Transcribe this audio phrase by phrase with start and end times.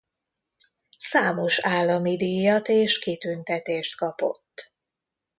[0.99, 4.73] Számos állami díjat és kitüntetést kapott.